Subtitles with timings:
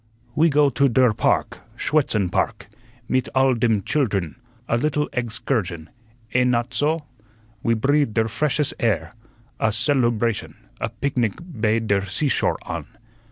[0.33, 2.69] "We go to der park, Schuetzen Park,
[3.07, 4.33] mit alle dem childern,
[4.67, 5.89] a little eggs kursion,
[6.33, 7.05] eh not soh?
[7.61, 9.13] We breathe der freshes air,
[9.59, 12.87] a celubration, a pignic bei der seashore on.